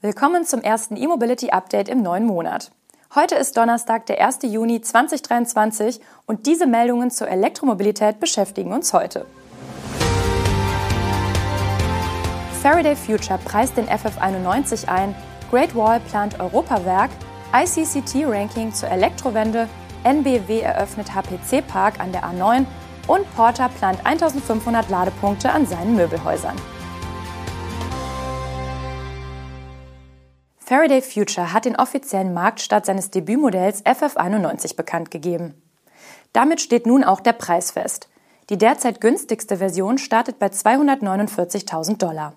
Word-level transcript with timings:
Willkommen 0.00 0.44
zum 0.44 0.60
ersten 0.60 0.96
E-Mobility 0.96 1.50
Update 1.50 1.88
im 1.88 2.02
neuen 2.02 2.24
Monat. 2.24 2.70
Heute 3.16 3.34
ist 3.34 3.56
Donnerstag, 3.56 4.06
der 4.06 4.24
1. 4.24 4.38
Juni 4.42 4.80
2023 4.80 6.00
und 6.24 6.46
diese 6.46 6.68
Meldungen 6.68 7.10
zur 7.10 7.26
Elektromobilität 7.26 8.20
beschäftigen 8.20 8.72
uns 8.72 8.92
heute. 8.92 9.26
Faraday 12.62 12.94
Future 12.94 13.40
preist 13.44 13.76
den 13.76 13.88
FF91 13.88 14.86
ein, 14.86 15.16
Great 15.50 15.74
Wall 15.74 15.98
plant 15.98 16.38
Europawerk, 16.38 17.10
ICCT-Ranking 17.52 18.72
zur 18.72 18.90
Elektrowende, 18.90 19.68
NBW 20.04 20.60
eröffnet 20.60 21.12
HPC-Park 21.12 21.98
an 21.98 22.12
der 22.12 22.22
A9 22.22 22.66
und 23.08 23.34
Porter 23.34 23.68
plant 23.68 24.06
1500 24.06 24.90
Ladepunkte 24.90 25.50
an 25.50 25.66
seinen 25.66 25.96
Möbelhäusern. 25.96 26.54
Faraday 30.68 31.00
Future 31.00 31.54
hat 31.54 31.64
den 31.64 31.76
offiziellen 31.76 32.34
Marktstart 32.34 32.84
seines 32.84 33.10
Debütmodells 33.10 33.86
FF91 33.86 34.76
bekannt 34.76 35.10
gegeben. 35.10 35.54
Damit 36.34 36.60
steht 36.60 36.86
nun 36.86 37.04
auch 37.04 37.20
der 37.20 37.32
Preis 37.32 37.70
fest. 37.70 38.10
Die 38.50 38.58
derzeit 38.58 39.00
günstigste 39.00 39.56
Version 39.56 39.96
startet 39.96 40.38
bei 40.38 40.48
249.000 40.48 41.96
Dollar. 41.96 42.34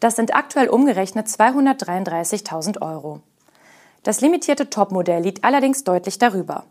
Das 0.00 0.16
sind 0.16 0.34
aktuell 0.34 0.70
umgerechnet 0.70 1.26
233.000 1.26 2.80
Euro. 2.80 3.20
Das 4.02 4.22
limitierte 4.22 4.70
Topmodell 4.70 5.22
liegt 5.22 5.44
allerdings 5.44 5.84
deutlich 5.84 6.16
darüber. 6.16 6.64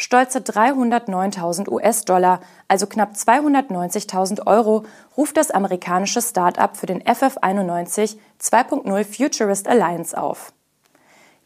Stolze 0.00 0.38
309.000 0.38 1.68
US-Dollar, 1.68 2.38
also 2.68 2.86
knapp 2.86 3.14
290.000 3.14 4.46
Euro, 4.46 4.84
ruft 5.16 5.36
das 5.36 5.50
amerikanische 5.50 6.22
Start-up 6.22 6.76
für 6.76 6.86
den 6.86 7.02
FF91 7.02 8.16
2.0 8.40 9.04
Futurist 9.04 9.66
Alliance 9.66 10.16
auf. 10.16 10.52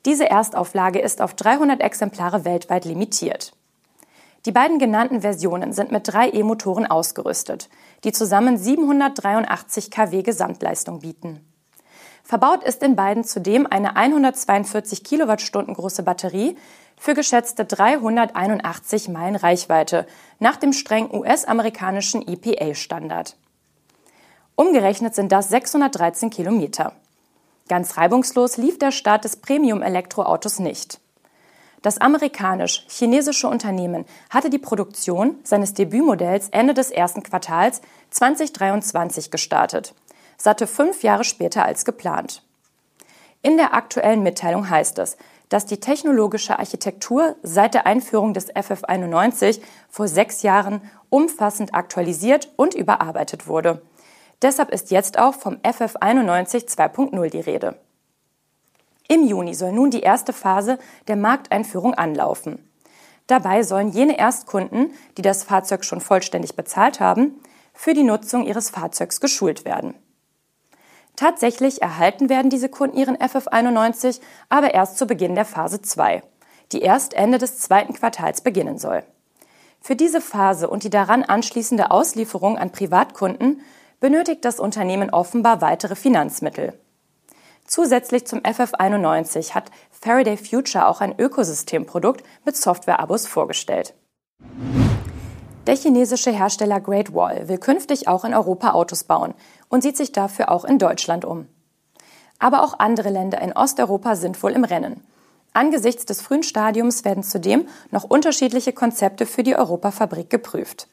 Diese 0.05 0.29
Erstauflage 0.29 0.99
ist 0.99 1.23
auf 1.23 1.33
300 1.33 1.81
Exemplare 1.81 2.45
weltweit 2.45 2.85
limitiert. 2.85 3.55
Die 4.45 4.53
beiden 4.53 4.79
genannten 4.79 5.23
Versionen 5.23 5.73
sind 5.73 5.91
mit 5.91 6.13
drei 6.13 6.29
E-Motoren 6.29 6.85
ausgerüstet, 6.85 7.71
die 8.05 8.13
zusammen 8.13 8.59
783 8.59 9.91
kW 9.91 10.23
Gesamtleistung 10.23 11.01
bieten. 11.01 11.41
Verbaut 12.23 12.63
ist 12.63 12.83
in 12.83 12.97
beiden 12.97 13.25
zudem 13.25 13.67
eine 13.67 13.97
142 13.97 15.05
Kilowattstunden 15.05 15.75
große 15.75 16.03
Batterie 16.03 16.57
für 17.03 17.15
geschätzte 17.15 17.65
381 17.65 19.09
Meilen 19.09 19.35
Reichweite 19.35 20.07
nach 20.39 20.55
dem 20.55 20.73
streng 20.73 21.11
US-amerikanischen 21.11 22.25
EPA-Standard. 22.29 23.37
Umgerechnet 24.55 25.13
sind 25.17 25.33
das 25.33 25.49
613 25.49 26.31
Kilometer. 26.31 26.93
Ganz 27.69 27.97
reibungslos 27.97 28.57
lief 28.57 28.79
der 28.79 28.93
Start 28.93 29.25
des 29.25 29.35
Premium-Elektroautos 29.35 30.61
nicht. 30.61 31.01
Das 31.83 31.99
amerikanisch-chinesische 32.01 33.49
Unternehmen 33.49 34.05
hatte 34.31 34.49
die 34.49 34.61
Produktion 34.61 35.41
seines 35.43 35.75
Debütmodells 35.75 36.51
Ende 36.51 36.73
des 36.73 36.93
ersten 36.93 37.25
Quartals 37.25 37.81
2023 38.11 39.33
gestartet, 39.33 39.93
satte 40.39 40.69
fünf 40.69 41.03
Jahre 41.03 41.25
später 41.25 41.65
als 41.65 41.85
geplant. 41.85 42.45
In 43.43 43.57
der 43.57 43.75
aktuellen 43.75 44.23
Mitteilung 44.23 44.71
heißt 44.71 45.01
es, 45.01 45.17
dass 45.53 45.67
die 45.67 45.81
technologische 45.81 46.59
Architektur 46.59 47.37
seit 47.43 47.75
der 47.75 47.87
Einführung 47.87 48.33
des 48.33 48.51
FF91 48.55 49.61
vor 49.91 50.09
sechs 50.09 50.41
Jahren 50.41 50.81
umfassend 51.11 51.75
aktualisiert 51.75 52.51
und 52.57 52.73
überarbeitet 52.75 53.47
wurde. 53.47 53.83
Deshalb 54.41 54.71
ist 54.71 54.91
jetzt 54.91 55.19
auch 55.19 55.35
vom 55.35 55.57
FF91 55.57 56.69
2.0 56.69 57.29
die 57.29 57.41
Rede. 57.41 57.77
Im 59.09 59.27
Juni 59.27 59.53
soll 59.53 59.73
nun 59.73 59.91
die 59.91 60.01
erste 60.01 60.33
Phase 60.33 60.79
der 61.07 61.17
Markteinführung 61.17 61.93
anlaufen. 61.93 62.67
Dabei 63.27 63.63
sollen 63.63 63.91
jene 63.91 64.19
Erstkunden, 64.19 64.93
die 65.19 65.23
das 65.23 65.45
Fahrzeug 65.45 65.85
schon 65.85 66.01
vollständig 66.01 66.57
bezahlt 66.57 66.99
haben, 66.99 67.39
für 67.75 67.93
die 67.93 68.05
Nutzung 68.05 68.47
ihres 68.47 68.71
Fahrzeugs 68.71 69.21
geschult 69.21 69.67
werden. 69.67 69.95
Tatsächlich 71.17 71.83
erhalten 71.83 72.29
werden 72.29 72.51
diese 72.51 72.69
Kunden 72.69 72.97
ihren 72.97 73.17
FF91 73.17 74.21
aber 74.49 74.75
erst 74.75 74.99
zu 74.99 75.07
Beginn 75.07 75.35
der 75.35 75.45
Phase 75.45 75.83
2, 75.83 76.23
die 76.73 76.81
erst 76.81 77.15
Ende 77.15 77.39
des 77.39 77.59
zweiten 77.59 77.93
Quartals 77.93 78.41
beginnen 78.41 78.79
soll. 78.79 79.05
Für 79.81 79.97
diese 79.97 80.21
Phase 80.21 80.71
und 80.71 80.85
die 80.85 80.91
daran 80.91 81.23
anschließende 81.25 81.91
Auslieferung 81.91 82.57
an 82.57 82.71
Privatkunden 82.71 83.61
benötigt 84.01 84.45
das 84.45 84.61
Unternehmen 84.61 85.11
offenbar 85.11 85.61
weitere 85.61 85.97
Finanzmittel. 85.97 86.79
Zusätzlich 87.67 88.27
zum 88.27 88.41
FF91 88.41 89.55
hat 89.55 89.71
Faraday 89.91 90.37
Future 90.37 90.89
auch 90.89 91.01
ein 91.01 91.19
Ökosystemprodukt 91.19 92.25
mit 92.45 92.57
Software-Abos 92.57 93.27
vorgestellt. 93.27 93.95
Der 95.67 95.77
chinesische 95.77 96.33
Hersteller 96.33 96.81
Great 96.81 97.15
Wall 97.15 97.49
will 97.49 97.59
künftig 97.59 98.09
auch 98.09 98.25
in 98.25 98.35
Europa 98.35 98.73
Autos 98.73 99.05
bauen 99.05 99.35
und 99.73 99.81
sieht 99.83 99.97
sich 99.97 100.13
dafür 100.13 100.51
auch 100.51 100.67
in 100.67 100.79
Deutschland 100.79 101.25
um. 101.25 101.47
Aber 102.39 102.63
auch 102.63 102.79
andere 102.79 103.09
Länder 103.09 103.41
in 103.41 103.55
Osteuropa 103.55 104.17
sind 104.17 104.41
wohl 104.43 104.53
im 104.53 104.65
Rennen. 104.65 105.03
Angesichts 105.55 106.05
des 106.05 106.21
frühen 106.21 106.43
Stadiums 106.43 107.07
werden 107.07 107.23
zudem 107.23 107.67
noch 107.91 108.05
unterschiedliche 108.05 108.75
Konzepte 108.75 109.25
für 109.25 109.43
die 109.43 109.57
Europafabrik 109.57 110.29
geprüft. 110.29 110.89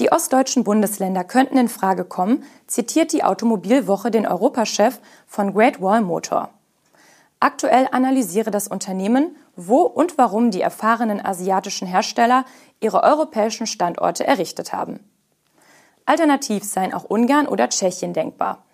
Die 0.00 0.10
ostdeutschen 0.10 0.64
Bundesländer 0.64 1.22
könnten 1.22 1.58
in 1.58 1.68
Frage 1.68 2.04
kommen, 2.04 2.42
zitiert 2.66 3.12
die 3.12 3.22
Automobilwoche 3.22 4.10
den 4.10 4.26
Europachef 4.26 4.98
von 5.28 5.54
Great 5.54 5.80
Wall 5.80 6.00
Motor. 6.00 6.50
Aktuell 7.38 7.86
analysiere 7.92 8.50
das 8.50 8.66
Unternehmen, 8.66 9.36
wo 9.54 9.82
und 9.82 10.18
warum 10.18 10.50
die 10.50 10.60
erfahrenen 10.60 11.24
asiatischen 11.24 11.86
Hersteller 11.86 12.44
ihre 12.80 13.04
europäischen 13.04 13.68
Standorte 13.68 14.26
errichtet 14.26 14.72
haben. 14.72 15.09
Alternativ 16.10 16.64
seien 16.64 16.92
auch 16.92 17.04
Ungarn 17.04 17.46
oder 17.46 17.68
Tschechien 17.68 18.12
denkbar. 18.12 18.64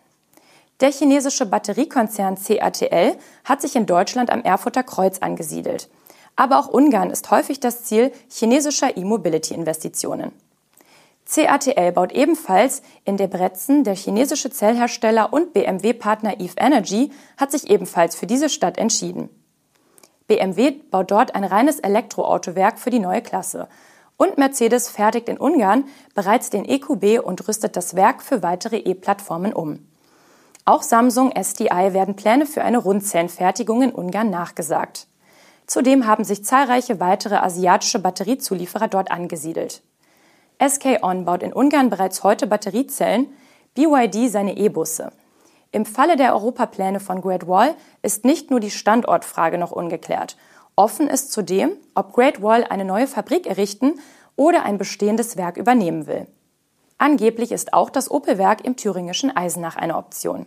Der 0.80 0.91
chinesische 0.91 1.44
Batteriekonzern 1.44 2.36
CATL 2.36 3.19
hat 3.44 3.60
sich 3.60 3.76
in 3.76 3.84
Deutschland 3.84 4.30
am 4.30 4.42
Erfurter 4.42 4.82
Kreuz 4.82 5.19
angesiedelt. 5.19 5.91
Aber 6.34 6.58
auch 6.58 6.69
Ungarn 6.69 7.10
ist 7.10 7.30
häufig 7.30 7.60
das 7.60 7.84
Ziel 7.84 8.10
chinesischer 8.30 8.97
E-Mobility-Investitionen. 8.97 10.32
CATL 11.30 11.92
baut 11.92 12.12
ebenfalls 12.12 12.80
in 13.04 13.19
Debrecen, 13.19 13.84
der 13.84 13.97
chinesische 13.97 14.48
Zellhersteller 14.48 15.30
und 15.30 15.53
BMW-Partner 15.53 16.41
Eve 16.41 16.54
Energy 16.56 17.10
hat 17.36 17.53
sich 17.53 17.68
ebenfalls 17.68 18.16
für 18.16 18.26
diese 18.26 18.48
Stadt 18.48 18.78
entschieden. 18.78 19.28
BMW 20.26 20.70
baut 20.70 21.10
dort 21.10 21.34
ein 21.34 21.44
reines 21.44 21.80
Elektroautowerk 21.80 22.78
für 22.78 22.91
die 22.91 22.98
neue 22.98 23.20
Klasse. 23.20 23.68
Und 24.16 24.38
Mercedes 24.38 24.88
fertigt 24.88 25.28
in 25.28 25.38
Ungarn 25.38 25.84
bereits 26.15 26.50
den 26.50 26.65
EQB 26.65 27.22
und 27.22 27.47
rüstet 27.49 27.77
das 27.77 27.97
Werk 27.97 28.22
für 28.22 28.43
weitere 28.43 28.78
E-Plattformen 28.78 29.53
um. 29.53 29.87
Auch 30.65 30.82
Samsung 30.82 31.32
SDI 31.32 31.93
werden 31.93 32.16
Pläne 32.16 32.47
für 32.47 32.62
eine 32.62 32.78
Rundzellenfertigung 32.78 33.82
in 33.82 33.93
Ungarn 33.93 34.31
nachgesagt. 34.31 35.06
Zudem 35.66 36.06
haben 36.06 36.25
sich 36.25 36.44
zahlreiche 36.44 36.99
weitere 36.99 37.37
asiatische 37.37 37.99
Batteriezulieferer 37.99 38.88
dort 38.88 39.10
angesiedelt. 39.10 39.82
SK 40.66 41.03
On 41.03 41.25
baut 41.25 41.43
in 41.43 41.53
Ungarn 41.53 41.91
bereits 41.91 42.22
heute 42.22 42.47
Batteriezellen, 42.47 43.28
BYD 43.75 44.31
seine 44.31 44.56
E-Busse. 44.56 45.12
Im 45.72 45.84
Falle 45.84 46.16
der 46.16 46.34
Europapläne 46.34 47.00
von 47.00 47.21
Great 47.21 47.47
Wall 47.47 47.75
ist 48.00 48.25
nicht 48.25 48.50
nur 48.50 48.60
die 48.60 48.71
Standortfrage 48.71 49.59
noch 49.59 49.72
ungeklärt. 49.72 50.37
Offen 50.78 51.09
ist 51.09 51.32
zudem, 51.32 51.72
ob 51.94 52.12
Great 52.12 52.42
Wall 52.42 52.62
eine 52.62 52.84
neue 52.84 53.06
Fabrik 53.06 53.47
errichten 53.47 53.94
oder 54.37 54.64
ein 54.64 54.76
bestehendes 54.76 55.38
Werk 55.38 55.56
übernehmen 55.56 56.06
will. 56.06 56.26
Angeblich 56.98 57.50
ist 57.50 57.72
auch 57.72 57.88
das 57.88 58.10
Opel-Werk 58.10 58.62
im 58.62 58.76
thüringischen 58.76 59.34
Eisenach 59.34 59.76
eine 59.76 59.97
Option. 59.97 60.44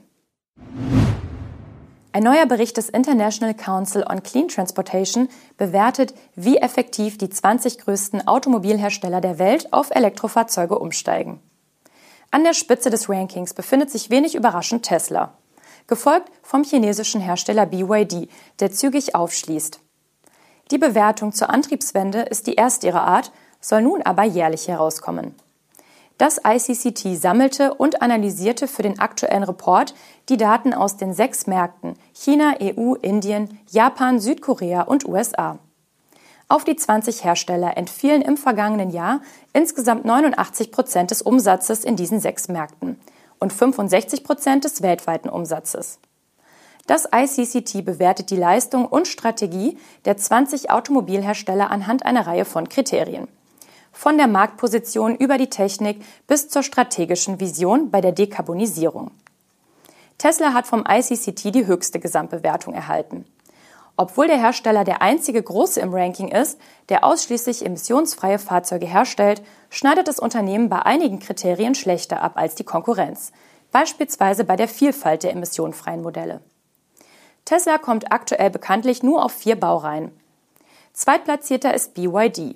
Ein 2.11 2.23
neuer 2.23 2.45
Bericht 2.45 2.77
des 2.77 2.89
International 2.89 3.55
Council 3.55 4.03
on 4.07 4.21
Clean 4.21 4.47
Transportation 4.47 5.29
bewertet, 5.57 6.13
wie 6.35 6.57
effektiv 6.57 7.17
die 7.17 7.29
20 7.29 7.79
größten 7.79 8.27
Automobilhersteller 8.27 9.21
der 9.21 9.39
Welt 9.39 9.73
auf 9.73 9.89
Elektrofahrzeuge 9.89 10.77
umsteigen. 10.77 11.39
An 12.29 12.43
der 12.43 12.53
Spitze 12.53 12.91
des 12.91 13.09
Rankings 13.09 13.55
befindet 13.55 13.89
sich 13.89 14.11
wenig 14.11 14.35
überraschend 14.35 14.83
Tesla, 14.83 15.33
gefolgt 15.87 16.31
vom 16.43 16.63
chinesischen 16.63 17.19
Hersteller 17.19 17.65
BYD, 17.65 18.29
der 18.59 18.71
zügig 18.71 19.15
aufschließt. 19.15 19.79
Die 20.71 20.77
Bewertung 20.77 21.31
zur 21.33 21.49
Antriebswende 21.49 22.21
ist 22.21 22.45
die 22.45 22.55
erste 22.55 22.87
ihrer 22.87 23.03
Art, 23.03 23.31
soll 23.59 23.81
nun 23.81 24.01
aber 24.03 24.23
jährlich 24.23 24.67
herauskommen. 24.67 25.35
Das 26.19 26.41
ICCT 26.45 27.17
sammelte 27.19 27.73
und 27.73 28.01
analysierte 28.01 28.67
für 28.67 28.83
den 28.83 28.99
aktuellen 28.99 29.43
Report 29.43 29.95
die 30.27 30.37
Daten 30.37 30.73
aus 30.73 30.97
den 30.97 31.13
sechs 31.13 31.47
Märkten 31.47 31.95
China, 32.13 32.55
EU, 32.61 32.95
Indien, 32.95 33.57
Japan, 33.69 34.19
Südkorea 34.19 34.81
und 34.81 35.07
USA. 35.07 35.59
Auf 36.49 36.65
die 36.65 36.75
20 36.75 37.23
Hersteller 37.23 37.77
entfielen 37.77 38.21
im 38.21 38.35
vergangenen 38.35 38.89
Jahr 38.89 39.21
insgesamt 39.53 40.03
89 40.03 40.71
Prozent 40.71 41.11
des 41.11 41.21
Umsatzes 41.21 41.83
in 41.83 41.95
diesen 41.95 42.19
sechs 42.19 42.47
Märkten 42.47 42.99
und 43.39 43.53
65 43.53 44.23
Prozent 44.23 44.65
des 44.65 44.81
weltweiten 44.81 45.29
Umsatzes. 45.29 45.99
Das 46.89 47.07
ICCT 47.13 47.85
bewertet 47.85 48.31
die 48.31 48.35
Leistung 48.35 48.87
und 48.87 49.07
Strategie 49.07 49.77
der 50.05 50.17
20 50.17 50.71
Automobilhersteller 50.71 51.69
anhand 51.69 52.03
einer 52.03 52.25
Reihe 52.25 52.45
von 52.45 52.67
Kriterien. 52.67 53.27
Von 53.91 54.17
der 54.17 54.25
Marktposition 54.25 55.15
über 55.15 55.37
die 55.37 55.51
Technik 55.51 56.03
bis 56.25 56.49
zur 56.49 56.63
strategischen 56.63 57.39
Vision 57.39 57.91
bei 57.91 58.01
der 58.01 58.11
Dekarbonisierung. 58.11 59.11
Tesla 60.17 60.53
hat 60.55 60.65
vom 60.65 60.83
ICCT 60.89 61.53
die 61.53 61.67
höchste 61.67 61.99
Gesamtbewertung 61.99 62.73
erhalten. 62.73 63.23
Obwohl 63.95 64.25
der 64.25 64.39
Hersteller 64.39 64.83
der 64.83 65.03
einzige 65.03 65.43
große 65.43 65.79
im 65.79 65.93
Ranking 65.93 66.29
ist, 66.29 66.59
der 66.89 67.03
ausschließlich 67.03 67.67
emissionsfreie 67.67 68.39
Fahrzeuge 68.39 68.87
herstellt, 68.87 69.43
schneidet 69.69 70.07
das 70.07 70.17
Unternehmen 70.17 70.69
bei 70.69 70.81
einigen 70.81 71.19
Kriterien 71.19 71.75
schlechter 71.75 72.23
ab 72.23 72.31
als 72.33 72.55
die 72.55 72.63
Konkurrenz, 72.63 73.31
beispielsweise 73.71 74.43
bei 74.43 74.55
der 74.55 74.67
Vielfalt 74.67 75.21
der 75.21 75.33
emissionfreien 75.33 76.01
Modelle. 76.01 76.41
Tesla 77.49 77.79
kommt 77.79 78.11
aktuell 78.11 78.51
bekanntlich 78.51 79.01
nur 79.01 79.25
auf 79.25 79.31
vier 79.31 79.59
Baureihen. 79.59 80.11
Zweitplatzierter 80.93 81.73
ist 81.73 81.95
BYD. 81.95 82.55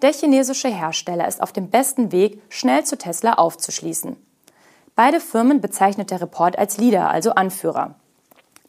Der 0.00 0.14
chinesische 0.14 0.68
Hersteller 0.68 1.28
ist 1.28 1.42
auf 1.42 1.52
dem 1.52 1.68
besten 1.68 2.10
Weg, 2.10 2.40
schnell 2.48 2.84
zu 2.84 2.96
Tesla 2.96 3.34
aufzuschließen. 3.34 4.16
Beide 4.96 5.20
Firmen 5.20 5.60
bezeichnet 5.60 6.10
der 6.10 6.22
Report 6.22 6.58
als 6.58 6.78
Leader, 6.78 7.10
also 7.10 7.32
Anführer. 7.32 7.96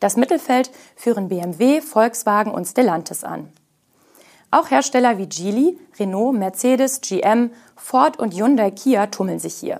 Das 0.01 0.17
Mittelfeld 0.17 0.71
führen 0.97 1.29
BMW, 1.29 1.79
Volkswagen 1.79 2.51
und 2.51 2.65
Stellantis 2.65 3.23
an. 3.23 3.49
Auch 4.51 4.71
Hersteller 4.71 5.17
wie 5.17 5.27
Geely, 5.27 5.79
Renault, 5.97 6.35
Mercedes, 6.35 6.99
GM, 6.99 7.49
Ford 7.77 8.19
und 8.19 8.33
Hyundai 8.33 8.71
Kia 8.71 9.07
tummeln 9.07 9.39
sich 9.39 9.55
hier. 9.55 9.79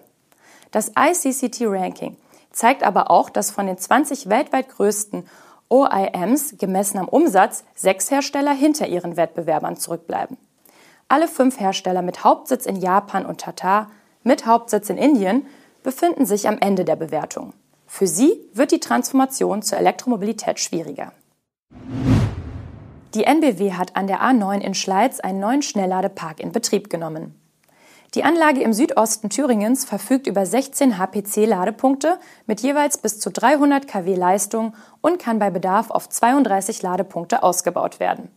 Das 0.72 0.94
ICCT 0.98 1.64
Ranking 1.64 2.16
zeigt 2.54 2.84
aber 2.84 3.12
auch, 3.12 3.30
dass 3.30 3.52
von 3.52 3.68
den 3.68 3.78
20 3.78 4.30
weltweit 4.30 4.70
größten 4.70 5.28
OIMs 5.70 6.58
gemessen 6.58 7.00
am 7.00 7.08
Umsatz 7.08 7.64
sechs 7.76 8.12
Hersteller 8.12 8.54
hinter 8.54 8.88
ihren 8.88 9.18
Wettbewerbern 9.18 9.78
zurückbleiben. 9.78 10.38
Alle 11.08 11.28
fünf 11.28 11.60
Hersteller 11.60 12.02
mit 12.02 12.24
Hauptsitz 12.24 12.66
in 12.66 12.76
Japan 12.76 13.26
und 13.26 13.42
Tata 13.42 13.90
mit 14.24 14.46
Hauptsitz 14.46 14.90
in 14.90 14.98
Indien 14.98 15.46
befinden 15.84 16.26
sich 16.26 16.48
am 16.48 16.58
Ende 16.60 16.84
der 16.84 16.96
Bewertung. 16.96 17.54
Für 17.86 18.08
sie 18.08 18.40
wird 18.54 18.72
die 18.72 18.80
Transformation 18.80 19.62
zur 19.62 19.78
Elektromobilität 19.78 20.60
schwieriger. 20.60 21.14
Die 23.14 23.24
NBW 23.24 23.74
hat 23.74 23.96
an 23.96 24.08
der 24.08 24.22
A9 24.22 24.60
in 24.60 24.74
Schleiz 24.74 25.20
einen 25.20 25.40
neuen 25.40 25.62
Schnellladepark 25.62 26.40
in 26.40 26.52
Betrieb 26.52 26.90
genommen. 26.90 27.40
Die 28.16 28.24
Anlage 28.24 28.62
im 28.62 28.72
Südosten 28.72 29.30
Thüringens 29.30 29.84
verfügt 29.84 30.26
über 30.26 30.46
16 30.46 30.98
HPC-Ladepunkte 30.98 32.18
mit 32.48 32.62
jeweils 32.62 32.98
bis 32.98 33.20
zu 33.20 33.30
300 33.30 33.90
kW 33.90 34.16
Leistung 34.16 34.74
und 35.02 35.20
kann 35.20 35.38
bei 35.38 35.50
Bedarf 35.50 35.92
auf 35.92 36.08
32 36.08 36.82
Ladepunkte 36.82 37.44
ausgebaut 37.44 38.00
werden. 38.00 38.30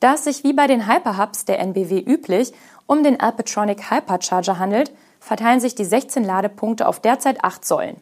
Da 0.00 0.14
es 0.14 0.24
sich 0.24 0.44
wie 0.44 0.52
bei 0.52 0.66
den 0.66 0.86
Hyperhubs 0.86 1.46
der 1.46 1.60
NBW 1.60 1.98
üblich 1.98 2.52
um 2.84 3.02
den 3.02 3.18
Alpatronic 3.20 3.90
Hypercharger 3.90 4.58
handelt, 4.58 4.92
verteilen 5.18 5.60
sich 5.60 5.74
die 5.74 5.86
16 5.86 6.22
Ladepunkte 6.22 6.86
auf 6.86 7.00
derzeit 7.00 7.42
8 7.42 7.64
Säulen. 7.64 7.96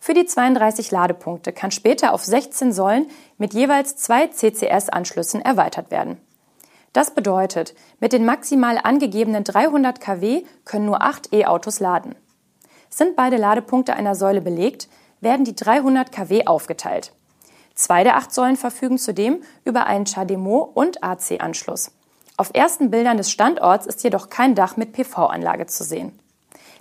Für 0.00 0.14
die 0.14 0.26
32 0.26 0.90
Ladepunkte 0.90 1.52
kann 1.52 1.70
später 1.70 2.12
auf 2.12 2.24
16 2.24 2.72
Säulen 2.72 3.06
mit 3.38 3.54
jeweils 3.54 3.94
zwei 3.94 4.26
CCS-Anschlüssen 4.26 5.42
erweitert 5.42 5.92
werden. 5.92 6.20
Das 6.92 7.14
bedeutet, 7.14 7.74
mit 8.00 8.12
den 8.12 8.24
maximal 8.24 8.78
angegebenen 8.82 9.44
300 9.44 10.00
kW 10.00 10.44
können 10.64 10.86
nur 10.86 11.02
acht 11.02 11.32
E-Autos 11.32 11.80
laden. 11.80 12.14
Sind 12.90 13.16
beide 13.16 13.38
Ladepunkte 13.38 13.94
einer 13.94 14.14
Säule 14.14 14.42
belegt, 14.42 14.88
werden 15.20 15.44
die 15.44 15.54
300 15.54 16.12
kW 16.12 16.46
aufgeteilt. 16.46 17.12
Zwei 17.74 18.04
der 18.04 18.16
acht 18.16 18.34
Säulen 18.34 18.56
verfügen 18.56 18.98
zudem 18.98 19.42
über 19.64 19.86
einen 19.86 20.04
CHAdeMO 20.04 20.70
und 20.74 21.02
AC-Anschluss. 21.02 21.92
Auf 22.36 22.50
ersten 22.52 22.90
Bildern 22.90 23.16
des 23.16 23.30
Standorts 23.30 23.86
ist 23.86 24.04
jedoch 24.04 24.28
kein 24.28 24.54
Dach 24.54 24.76
mit 24.76 24.92
PV-Anlage 24.92 25.66
zu 25.66 25.84
sehen. 25.84 26.18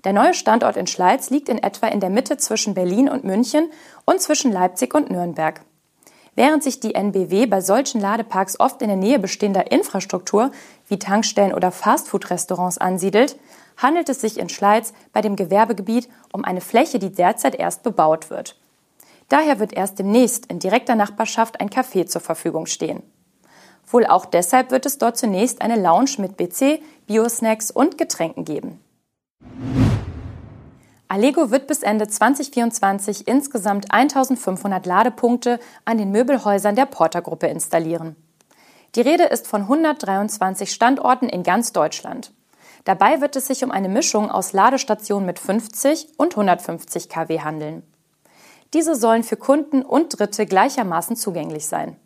Der 0.03 0.13
neue 0.13 0.33
Standort 0.33 0.75
in 0.75 0.87
Schleiz 0.87 1.29
liegt 1.29 1.47
in 1.47 1.61
etwa 1.61 1.87
in 1.87 1.99
der 1.99 2.09
Mitte 2.09 2.37
zwischen 2.37 2.73
Berlin 2.73 3.07
und 3.07 3.23
München 3.23 3.69
und 4.05 4.19
zwischen 4.21 4.51
Leipzig 4.51 4.93
und 4.93 5.11
Nürnberg. 5.11 5.61
Während 6.36 6.63
sich 6.63 6.80
die 6.80 6.95
NBW 6.95 7.45
bei 7.45 7.60
solchen 7.60 8.00
Ladeparks 8.00 8.60
oft 8.60 8.81
in 8.81 8.88
der 8.88 8.98
Nähe 8.98 9.19
bestehender 9.19 9.72
Infrastruktur 9.72 10.51
wie 10.88 10.98
Tankstellen 10.98 11.54
oder 11.54 11.72
Fastfood-Restaurants 11.72 12.78
ansiedelt, 12.78 13.38
handelt 13.78 14.07
es 14.07 14.22
sich 14.22 14.39
in 14.39 14.48
Schleiz 14.48 14.94
bei 15.12 15.22
dem 15.22 15.36
Gewerbegebiet 15.36 16.07
um 16.31 16.45
eine 16.45 16.62
Fläche, 16.62 17.00
die 17.00 17.12
derzeit 17.12 17.56
erst 17.56 17.83
bebaut 17.83 18.30
wird. 18.30 18.57
Daher 19.28 19.60
wird 19.60 19.74
erst 19.74 20.00
demnächst 20.00 20.45
in 20.48 20.60
direkter 20.60 20.95
Nachbarschaft 20.95 21.60
ein 21.60 21.69
Café 21.69 22.06
zur 22.06 22.22
Verfügung 22.22 22.66
stehen. 22.66 23.01
Wohl 23.88 24.06
auch 24.06 24.25
deshalb 24.25 24.72
wird 24.72 24.86
es 24.86 24.98
dort 24.98 25.18
zunächst 25.18 25.62
eine 25.62 25.81
Lounge 25.81 26.12
mit 26.18 26.38
BC, 26.38 26.81
Biosnacks 27.07 27.72
und 27.72 27.98
Getränken 27.98 28.45
geben. 28.45 28.80
Allego 31.11 31.51
wird 31.51 31.67
bis 31.67 31.83
Ende 31.83 32.07
2024 32.07 33.27
insgesamt 33.27 33.91
1500 33.91 34.85
Ladepunkte 34.85 35.59
an 35.83 35.97
den 35.97 36.09
Möbelhäusern 36.09 36.77
der 36.77 36.85
Porter-Gruppe 36.85 37.47
installieren. 37.47 38.15
Die 38.95 39.01
Rede 39.01 39.25
ist 39.25 39.45
von 39.45 39.63
123 39.63 40.71
Standorten 40.71 41.27
in 41.27 41.43
ganz 41.43 41.73
Deutschland. 41.73 42.31
Dabei 42.85 43.19
wird 43.19 43.35
es 43.35 43.47
sich 43.47 43.61
um 43.61 43.71
eine 43.71 43.89
Mischung 43.89 44.31
aus 44.31 44.53
Ladestationen 44.53 45.25
mit 45.25 45.37
50 45.37 46.13
und 46.15 46.31
150 46.31 47.09
kW 47.09 47.41
handeln. 47.41 47.83
Diese 48.73 48.95
sollen 48.95 49.23
für 49.23 49.35
Kunden 49.35 49.81
und 49.81 50.17
Dritte 50.17 50.45
gleichermaßen 50.45 51.17
zugänglich 51.17 51.67
sein. 51.67 51.97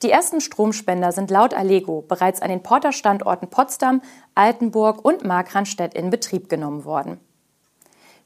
Die 0.00 0.10
ersten 0.10 0.40
Stromspender 0.40 1.12
sind 1.12 1.30
laut 1.30 1.52
Allego 1.52 2.00
bereits 2.00 2.40
an 2.40 2.48
den 2.48 2.62
Porter-Standorten 2.62 3.50
Potsdam, 3.50 4.00
Altenburg 4.34 5.04
und 5.04 5.26
Markranstädt 5.26 5.92
in 5.92 6.08
Betrieb 6.08 6.48
genommen 6.48 6.86
worden. 6.86 7.20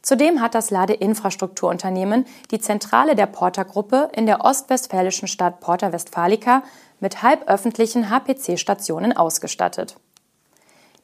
Zudem 0.03 0.41
hat 0.41 0.55
das 0.55 0.71
Ladeinfrastrukturunternehmen 0.71 2.25
die 2.51 2.61
Zentrale 2.61 3.17
der 3.17 3.27
Porter-Gruppe 3.27 4.11
in 4.15 4.27
der 4.27 4.45
ostwestfälischen 4.45 5.29
Stadt 5.29 5.61
Porta 5.61 5.93
Westfalica 5.93 6.63
mit 7.01 7.23
halböffentlichen 7.23 8.09
HPC-Stationen 8.09 9.17
ausgestattet. 9.17 9.97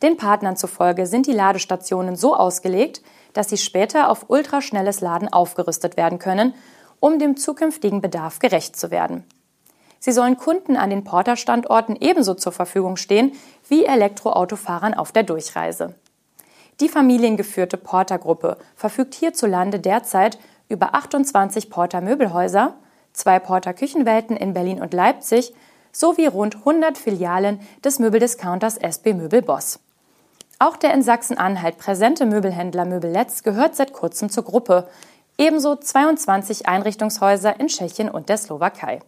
Den 0.03 0.17
Partnern 0.17 0.57
zufolge 0.57 1.07
sind 1.07 1.27
die 1.27 1.33
Ladestationen 1.33 2.17
so 2.17 2.37
ausgelegt, 2.37 3.03
dass 3.33 3.49
sie 3.49 3.57
später 3.57 4.11
auf 4.11 4.27
ultraschnelles 4.29 5.01
Laden 5.01 5.33
aufgerüstet 5.33 5.97
werden 5.97 6.19
können, 6.19 6.55
um 7.01 7.19
dem 7.19 7.37
zukünftigen 7.37 8.01
Bedarf 8.01 8.39
gerecht 8.39 8.77
zu 8.77 8.91
werden. 8.91 9.25
Sie 9.99 10.13
sollen 10.13 10.37
Kunden 10.37 10.77
an 10.77 10.91
den 10.91 11.05
Porter-Standorten 11.05 11.97
ebenso 11.99 12.35
zur 12.35 12.53
Verfügung 12.53 12.97
stehen 12.97 13.33
wie 13.69 13.87
Elektroautofahrern 13.87 14.95
auf 14.95 15.13
der 15.13 15.23
Durchreise. 15.23 15.95
Die 16.81 16.89
familiengeführte 16.89 17.77
Porter-Gruppe 17.77 18.57
verfügt 18.75 19.15
hierzulande 19.15 19.79
derzeit 19.79 20.39
über 20.69 20.95
28 20.95 21.71
Porter-Möbelhäuser, 21.71 22.75
zwei 23.13 23.39
Porter-Küchenwelten 23.39 24.37
in 24.37 24.55
Berlin 24.55 24.81
und 24.81 24.93
Leipzig 24.93 25.55
sowie 25.93 26.27
rund 26.27 26.57
100 26.57 26.99
Filialen 26.99 27.61
des 27.85 28.01
Möbeldiscounters 28.01 28.77
SB 28.79 29.15
Möbel 29.15 29.43
Boss. 29.43 29.79
Auch 30.59 30.77
der 30.77 30.95
in 30.95 31.03
Sachsen-Anhalt 31.03 31.79
präsente 31.79 32.27
Möbelhändler 32.27 32.85
Möbeletz 32.85 33.43
gehört 33.43 33.77
seit 33.77 33.93
kurzem 33.93 34.31
zur 34.31 34.45
Gruppe, 34.45 34.89
ebenso 35.39 35.77
22 35.77 36.67
Einrichtungshäuser 36.67 37.59
in 37.61 37.69
Tschechien 37.69 38.09
und 38.09 38.29
der 38.29 38.39
Slowakei. 38.39 39.01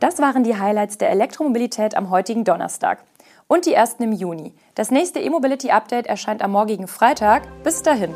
Das 0.00 0.18
waren 0.18 0.44
die 0.44 0.58
Highlights 0.58 0.98
der 0.98 1.10
Elektromobilität 1.10 1.96
am 1.96 2.10
heutigen 2.10 2.44
Donnerstag 2.44 2.98
und 3.54 3.66
die 3.66 3.72
ersten 3.72 4.02
im 4.02 4.12
Juni. 4.12 4.52
Das 4.74 4.90
nächste 4.90 5.20
E-Mobility 5.20 5.70
Update 5.70 6.06
erscheint 6.06 6.42
am 6.42 6.50
morgigen 6.50 6.88
Freitag. 6.88 7.42
Bis 7.62 7.82
dahin. 7.82 8.12